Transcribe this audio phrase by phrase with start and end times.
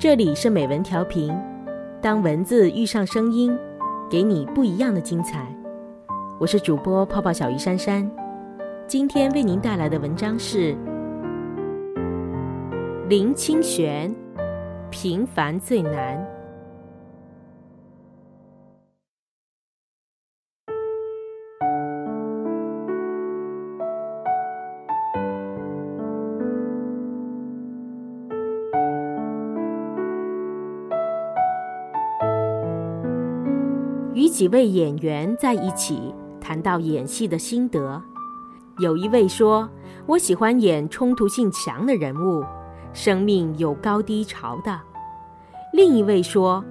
[0.00, 1.30] 这里是美文调频，
[2.00, 3.54] 当文字遇上声音，
[4.10, 5.46] 给你不一样的精彩。
[6.38, 8.10] 我是主播泡泡小鱼珊珊，
[8.86, 10.74] 今天为您带来的文章是
[13.10, 14.10] 林清玄
[14.88, 16.16] 《平凡最难》。
[34.20, 38.02] 与几位演员在一起谈到演戏的心得，
[38.78, 39.66] 有一位说
[40.04, 42.44] ：“我喜欢演冲突性强的人物，
[42.92, 44.78] 生命有高低潮的。”
[45.72, 46.62] 另一位说：“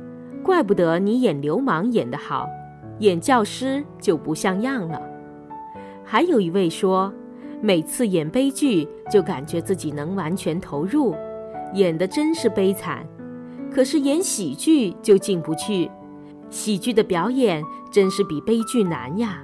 [0.45, 2.48] 怪不得你演流氓演得好，
[2.99, 5.02] 演教师就不像样了。”
[6.05, 7.11] 还有一位说
[7.63, 11.16] ：“每次演悲剧就感觉自己能完全投入，
[11.73, 13.00] 演的真是悲惨；
[13.73, 15.89] 可是演喜剧就进不去。”
[16.50, 19.44] 喜剧的表演真是比悲剧难呀。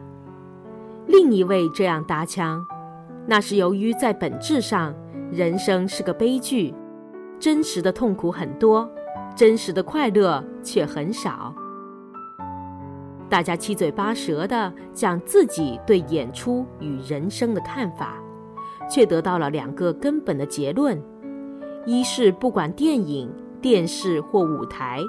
[1.08, 2.66] 另一位这样搭腔，
[3.28, 4.94] 那是由于在本质上，
[5.32, 6.74] 人生是个悲剧，
[7.40, 8.90] 真实的痛苦很多，
[9.36, 11.54] 真实的快乐却很少。
[13.30, 18.16] 大家七嘴八舌地讲自己对演出与人生的看法，
[18.90, 21.02] 却得到了两个根本的结论：
[21.86, 23.32] 一是不管电影、
[23.62, 25.02] 电视或舞台。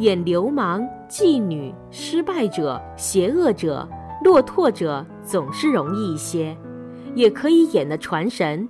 [0.00, 3.86] 演流氓、妓女、失败者、邪恶者、
[4.24, 6.56] 落拓者总是容易一些，
[7.14, 8.66] 也可以演的传神。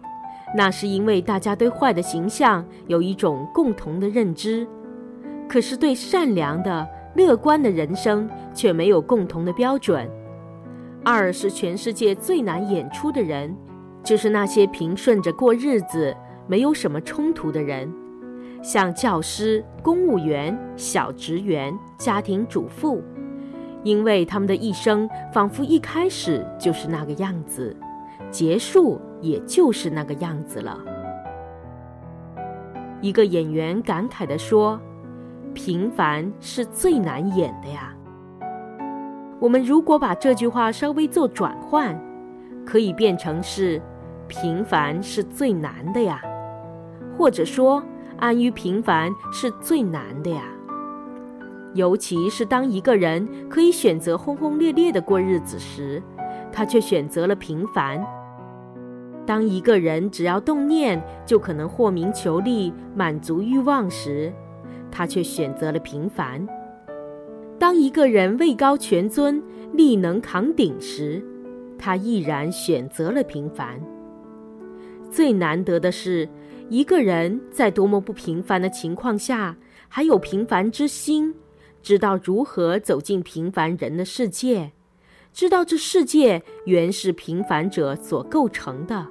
[0.57, 4.67] 那是因为大家对坏的形象有一种共同的认知，
[5.49, 10.11] 可是对善良的、乐观的人生却没有共同的标准。
[11.05, 13.57] 二是全世界最难演出的人，
[14.03, 16.13] 就是那些平顺着过日子、
[16.49, 17.89] 没有什么冲突的人。
[18.63, 23.03] 像教师、公务员、小职员、家庭主妇，
[23.83, 27.75] 因为他们的一生仿佛一开始就是那个样子，
[28.31, 30.79] 结束也就是那个样子了。
[33.01, 34.79] 一个演员感慨地说
[35.55, 37.95] ：“平凡是最难演的呀。”
[39.41, 41.99] 我们如果把这句话稍微做转换，
[42.67, 43.81] 可以变成是
[44.29, 46.21] ：“平凡是最难的呀。”
[47.17, 47.83] 或者说。
[48.21, 50.45] 安于平凡是最难的呀，
[51.73, 56.03] 尤其是当一个人可以选择轰轰烈烈的过日子时，
[56.53, 57.99] 他却选择了平凡；
[59.27, 64.31] 当一个人只要动念就可能获名求利、满足欲望时，
[64.91, 66.47] 他却选择了平凡；
[67.59, 69.43] 当一个人位高权尊、
[69.73, 71.25] 力能扛鼎时，
[71.79, 73.81] 他毅然选择了平凡。
[75.11, 76.29] 最难得的是。
[76.71, 79.57] 一个人在多么不平凡的情况下，
[79.89, 81.35] 还有平凡之心，
[81.83, 84.71] 知道如何走进平凡人的世界，
[85.33, 89.05] 知道这世界原是平凡者所构成的，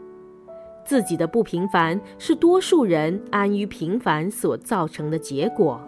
[0.86, 5.82] 自己的不平凡是多数人安于平凡所造成的结果。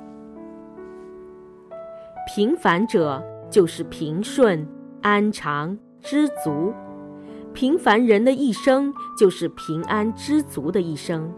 [2.35, 4.67] 平凡者就是平顺、
[5.01, 6.73] 安常、知足，
[7.53, 11.33] 平凡人的一生就是平安知足的一生。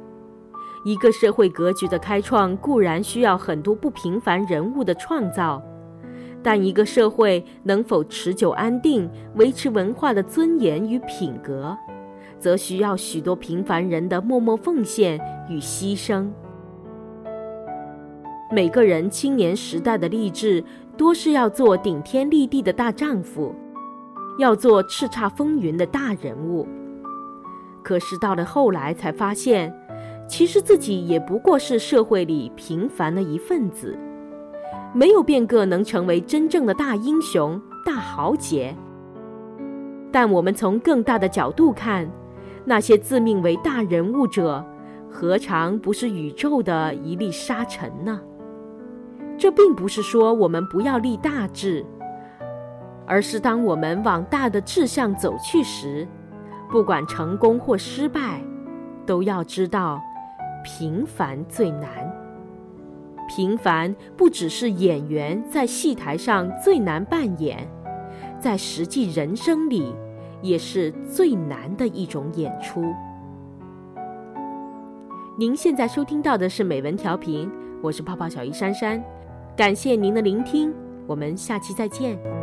[0.86, 5.64] 一个社会格局的开创固然需要很多不平凡人物的创造，
[6.42, 11.78] 但一个社会能否持久安定、维持文化的尊严与品格，
[12.38, 15.18] 则需要许多平凡人的默默奉献
[15.50, 16.28] 与牺牲。
[18.52, 20.62] 每个人青年时代的励志，
[20.98, 23.56] 多是要做顶天立地的大丈夫，
[24.38, 26.68] 要做叱咤风云的大人物。
[27.82, 29.74] 可是到了后来，才发现。
[30.28, 33.98] 其实自己也不过是社会里平凡的一份子，
[34.94, 38.76] 没有变个能成为真正的大英雄、大豪杰。
[40.12, 42.10] 但我们从更大的角度看，
[42.66, 44.66] 那些自命为大人物者，
[45.10, 48.20] 何尝不是宇宙的一粒沙尘呢？
[49.38, 51.86] 这并不是说我们不要立大志，
[53.06, 56.08] 而是当我们往大的志向走去时，
[56.72, 58.42] 不管成功或失败，
[59.06, 60.02] 都要知道。
[60.64, 61.90] 平凡最难。
[63.30, 67.68] 平凡不只是演员在戏台上最难扮演，
[68.40, 69.94] 在实际人生里
[70.42, 72.94] 也是最难的一种演出。
[75.38, 77.50] 您现在收听到的是美文调频，
[77.82, 79.04] 我是泡泡小鱼珊珊，
[79.56, 80.74] 感谢您的聆听，
[81.08, 82.43] 我们下期再见。